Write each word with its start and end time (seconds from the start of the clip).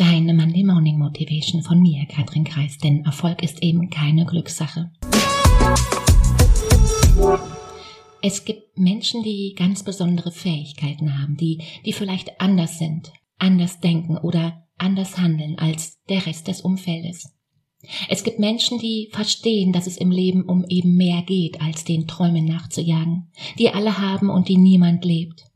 Deine 0.00 0.32
Monday 0.32 0.64
Morning 0.64 0.98
Motivation 0.98 1.60
von 1.60 1.78
mir, 1.82 2.06
Katrin 2.06 2.44
Kreis, 2.44 2.78
denn 2.78 3.04
Erfolg 3.04 3.42
ist 3.42 3.62
eben 3.62 3.90
keine 3.90 4.24
Glückssache. 4.24 4.90
Es 8.22 8.46
gibt 8.46 8.78
Menschen, 8.78 9.22
die 9.22 9.54
ganz 9.54 9.82
besondere 9.82 10.32
Fähigkeiten 10.32 11.20
haben, 11.20 11.36
die, 11.36 11.60
die 11.84 11.92
vielleicht 11.92 12.40
anders 12.40 12.78
sind, 12.78 13.12
anders 13.36 13.80
denken 13.80 14.16
oder 14.16 14.66
anders 14.78 15.18
handeln 15.18 15.58
als 15.58 16.02
der 16.08 16.24
Rest 16.24 16.48
des 16.48 16.62
Umfeldes. 16.62 17.34
Es 18.08 18.24
gibt 18.24 18.38
Menschen, 18.38 18.78
die 18.78 19.10
verstehen, 19.12 19.70
dass 19.70 19.86
es 19.86 19.98
im 19.98 20.10
Leben 20.10 20.44
um 20.44 20.64
eben 20.70 20.96
mehr 20.96 21.20
geht, 21.20 21.60
als 21.60 21.84
den 21.84 22.06
Träumen 22.06 22.46
nachzujagen, 22.46 23.30
die 23.58 23.68
alle 23.68 23.98
haben 23.98 24.30
und 24.30 24.48
die 24.48 24.56
niemand 24.56 25.04
lebt. 25.04 25.49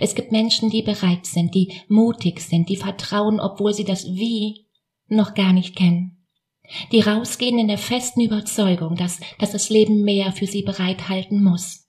Es 0.00 0.14
gibt 0.14 0.32
Menschen, 0.32 0.70
die 0.70 0.82
bereit 0.82 1.26
sind, 1.26 1.54
die 1.54 1.72
mutig 1.88 2.40
sind, 2.40 2.68
die 2.68 2.76
vertrauen, 2.76 3.40
obwohl 3.40 3.72
sie 3.72 3.84
das 3.84 4.06
Wie 4.06 4.66
noch 5.06 5.34
gar 5.34 5.52
nicht 5.52 5.76
kennen. 5.76 6.26
Die 6.92 7.00
rausgehen 7.00 7.58
in 7.58 7.68
der 7.68 7.78
festen 7.78 8.20
Überzeugung, 8.20 8.96
dass, 8.96 9.20
dass 9.38 9.52
das 9.52 9.70
Leben 9.70 10.02
mehr 10.02 10.32
für 10.32 10.46
sie 10.46 10.62
bereithalten 10.62 11.42
muss. 11.42 11.88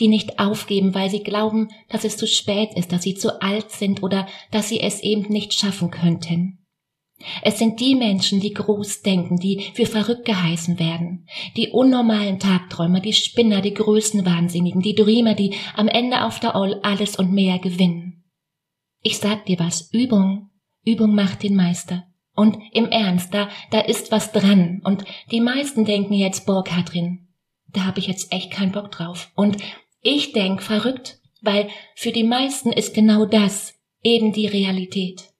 Die 0.00 0.08
nicht 0.08 0.40
aufgeben, 0.40 0.94
weil 0.94 1.08
sie 1.08 1.22
glauben, 1.22 1.68
dass 1.88 2.04
es 2.04 2.16
zu 2.16 2.26
spät 2.26 2.74
ist, 2.74 2.92
dass 2.92 3.02
sie 3.02 3.14
zu 3.14 3.40
alt 3.40 3.70
sind 3.70 4.02
oder 4.02 4.26
dass 4.50 4.68
sie 4.68 4.80
es 4.80 5.00
eben 5.00 5.32
nicht 5.32 5.54
schaffen 5.54 5.90
könnten. 5.90 6.57
Es 7.42 7.58
sind 7.58 7.80
die 7.80 7.96
Menschen, 7.96 8.40
die 8.40 8.54
groß 8.54 9.02
denken, 9.02 9.36
die 9.38 9.70
für 9.74 9.86
verrückt 9.86 10.24
geheißen 10.24 10.78
werden, 10.78 11.26
die 11.56 11.70
unnormalen 11.70 12.38
Tagträumer, 12.38 13.00
die 13.00 13.12
Spinner, 13.12 13.60
die 13.60 13.74
Größenwahnsinnigen, 13.74 14.82
die 14.82 14.94
Dreamer, 14.94 15.34
die 15.34 15.54
am 15.74 15.88
Ende 15.88 16.24
auf 16.24 16.38
der 16.38 16.54
All 16.54 16.80
alles 16.82 17.16
und 17.16 17.32
mehr 17.32 17.58
gewinnen. 17.58 18.24
Ich 19.02 19.18
sag 19.18 19.46
dir 19.46 19.58
was, 19.58 19.92
Übung, 19.92 20.50
Übung 20.84 21.14
macht 21.14 21.42
den 21.42 21.56
Meister. 21.56 22.04
Und 22.34 22.56
im 22.72 22.86
Ernst, 22.86 23.34
da, 23.34 23.48
da 23.72 23.80
ist 23.80 24.12
was 24.12 24.30
dran. 24.30 24.80
Und 24.84 25.04
die 25.32 25.40
meisten 25.40 25.84
denken 25.84 26.14
jetzt, 26.14 26.46
boah, 26.46 26.62
Katrin, 26.62 27.26
da 27.66 27.84
habe 27.84 27.98
ich 27.98 28.06
jetzt 28.06 28.32
echt 28.32 28.52
keinen 28.52 28.70
Bock 28.70 28.92
drauf. 28.92 29.32
Und 29.34 29.56
ich 30.02 30.32
denk 30.32 30.62
verrückt, 30.62 31.18
weil 31.42 31.68
für 31.96 32.12
die 32.12 32.22
meisten 32.22 32.72
ist 32.72 32.94
genau 32.94 33.24
das 33.26 33.74
eben 34.04 34.32
die 34.32 34.46
Realität. 34.46 35.32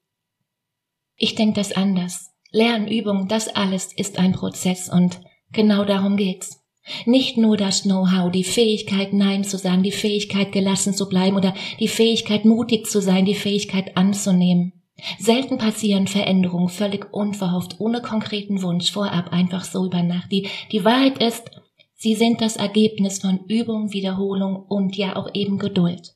Ich 1.18 1.34
denk 1.34 1.56
das 1.56 1.72
anders. 1.72 2.30
Lernübung, 2.52 3.28
das 3.28 3.48
alles 3.48 3.92
ist 3.92 4.18
ein 4.18 4.32
Prozess 4.32 4.88
und 4.88 5.20
genau 5.52 5.84
darum 5.84 6.16
geht's. 6.16 6.64
Nicht 7.04 7.36
nur 7.36 7.56
das 7.56 7.82
Know-how, 7.82 8.30
die 8.32 8.44
Fähigkeit 8.44 9.12
Nein 9.12 9.44
zu 9.44 9.58
sagen, 9.58 9.82
die 9.82 9.92
Fähigkeit 9.92 10.52
gelassen 10.52 10.94
zu 10.94 11.08
bleiben 11.08 11.36
oder 11.36 11.54
die 11.80 11.88
Fähigkeit 11.88 12.46
mutig 12.46 12.86
zu 12.86 13.02
sein, 13.02 13.26
die 13.26 13.34
Fähigkeit 13.34 13.96
anzunehmen. 13.96 14.72
Selten 15.18 15.58
passieren 15.58 16.06
Veränderungen 16.06 16.68
völlig 16.68 17.12
unverhofft, 17.12 17.78
ohne 17.78 18.00
konkreten 18.00 18.62
Wunsch, 18.62 18.90
vorab 18.90 19.32
einfach 19.32 19.64
so 19.64 19.84
über 19.84 20.02
Nacht. 20.02 20.32
Die, 20.32 20.48
die 20.72 20.84
Wahrheit 20.84 21.22
ist, 21.22 21.50
sie 21.94 22.14
sind 22.14 22.40
das 22.40 22.56
Ergebnis 22.56 23.20
von 23.20 23.40
Übung, 23.48 23.92
Wiederholung 23.92 24.56
und 24.56 24.96
ja 24.96 25.16
auch 25.16 25.28
eben 25.34 25.58
Geduld. 25.58 26.14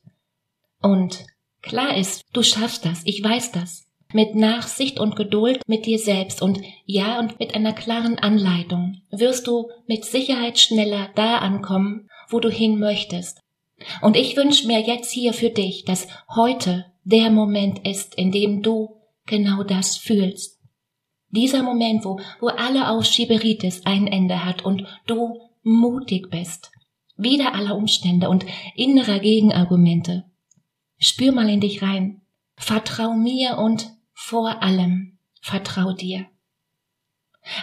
Und 0.81 1.25
klar 1.61 1.95
ist, 1.95 2.23
du 2.33 2.41
schaffst 2.41 2.85
das, 2.85 3.03
ich 3.05 3.23
weiß 3.23 3.51
das. 3.51 3.85
Mit 4.13 4.35
Nachsicht 4.35 4.99
und 4.99 5.15
Geduld 5.15 5.61
mit 5.67 5.85
dir 5.85 5.99
selbst 5.99 6.41
und 6.41 6.61
ja 6.85 7.19
und 7.19 7.39
mit 7.39 7.55
einer 7.55 7.73
klaren 7.73 8.19
Anleitung 8.19 9.01
wirst 9.11 9.47
du 9.47 9.69
mit 9.87 10.05
Sicherheit 10.05 10.59
schneller 10.59 11.09
da 11.15 11.39
ankommen, 11.39 12.09
wo 12.29 12.39
du 12.39 12.49
hin 12.49 12.79
möchtest. 12.79 13.39
Und 14.01 14.15
ich 14.15 14.37
wünsche 14.37 14.67
mir 14.67 14.79
jetzt 14.79 15.11
hier 15.11 15.33
für 15.33 15.49
dich, 15.49 15.83
dass 15.85 16.07
heute 16.33 16.85
der 17.03 17.29
Moment 17.29 17.85
ist, 17.87 18.15
in 18.15 18.31
dem 18.31 18.61
du 18.61 19.01
genau 19.25 19.63
das 19.63 19.97
fühlst. 19.97 20.59
Dieser 21.29 21.63
Moment, 21.63 22.05
wo, 22.05 22.19
wo 22.39 22.47
alle 22.47 22.89
Ausschieberitis 22.89 23.85
ein 23.85 24.07
Ende 24.07 24.45
hat 24.45 24.63
und 24.63 24.85
du 25.07 25.39
mutig 25.63 26.29
bist. 26.29 26.71
Wieder 27.17 27.55
aller 27.55 27.75
Umstände 27.75 28.29
und 28.29 28.45
innerer 28.75 29.19
Gegenargumente. 29.19 30.25
Spür 30.97 31.31
mal 31.31 31.49
in 31.49 31.59
dich 31.59 31.81
rein. 31.81 32.21
Vertrau 32.55 33.13
mir 33.13 33.57
und 33.57 33.92
vor 34.13 34.61
allem 34.61 35.17
vertrau 35.41 35.93
dir. 35.93 36.25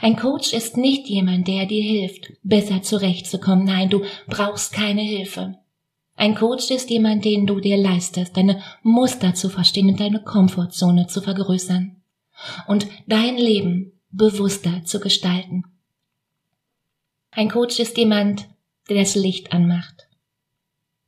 Ein 0.03 0.16
Coach 0.16 0.53
ist 0.53 0.77
nicht 0.77 1.09
jemand, 1.09 1.49
der 1.49 1.66
dir 1.66 1.83
hilft, 1.83 2.33
besser 2.43 2.83
zurechtzukommen. 2.83 3.65
Nein, 3.65 3.88
du 3.88 4.05
brauchst 4.27 4.72
keine 4.72 5.03
Hilfe. 5.03 5.56
Ein 6.16 6.34
Coach 6.34 6.71
ist 6.71 6.91
jemand, 6.91 7.25
den 7.25 7.47
du 7.47 7.60
dir 7.60 7.78
leistest, 7.78 8.37
deine 8.37 8.62
Muster 8.83 9.34
zu 9.34 9.49
verstehen 9.49 9.89
und 9.89 10.00
deine 10.00 10.22
Komfortzone 10.22 11.06
zu 11.06 11.22
vergrößern 11.22 12.03
und 12.66 12.87
dein 13.06 13.39
Leben 13.39 13.99
bewusster 14.10 14.84
zu 14.84 15.00
gestalten. 15.00 15.65
Ein 17.31 17.49
Coach 17.49 17.78
ist 17.78 17.97
jemand, 17.97 18.49
der 18.89 18.99
das 18.99 19.15
Licht 19.15 19.53
anmacht. 19.53 20.09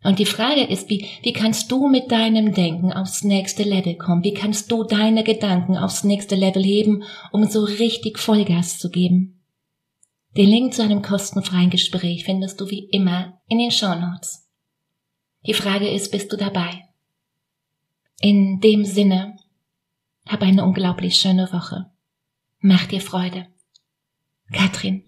Und 0.02 0.18
die 0.18 0.26
Frage 0.26 0.64
ist, 0.64 0.90
wie, 0.90 1.08
wie 1.22 1.32
kannst 1.32 1.70
du 1.70 1.88
mit 1.88 2.10
deinem 2.10 2.52
Denken 2.52 2.92
aufs 2.92 3.22
nächste 3.22 3.62
Level 3.62 3.96
kommen? 3.96 4.24
Wie 4.24 4.34
kannst 4.34 4.70
du 4.72 4.82
deine 4.82 5.22
Gedanken 5.22 5.76
aufs 5.76 6.02
nächste 6.02 6.34
Level 6.34 6.62
heben, 6.62 7.04
um 7.30 7.44
so 7.44 7.62
richtig 7.62 8.18
Vollgas 8.18 8.78
zu 8.78 8.90
geben? 8.90 9.40
Den 10.36 10.48
Link 10.48 10.74
zu 10.74 10.82
einem 10.82 11.02
kostenfreien 11.02 11.70
Gespräch 11.70 12.24
findest 12.24 12.60
du 12.60 12.68
wie 12.68 12.88
immer 12.90 13.40
in 13.48 13.58
den 13.58 13.70
Show 13.70 13.94
Notes. 13.94 14.48
Die 15.46 15.54
Frage 15.54 15.88
ist, 15.88 16.10
bist 16.10 16.32
du 16.32 16.36
dabei? 16.36 16.88
In 18.20 18.60
dem 18.60 18.84
Sinne, 18.84 19.36
hab 20.26 20.42
eine 20.42 20.64
unglaublich 20.64 21.16
schöne 21.16 21.52
Woche. 21.52 21.90
Mach 22.60 22.86
dir 22.86 23.00
Freude. 23.00 23.46
Katrin 24.52 25.04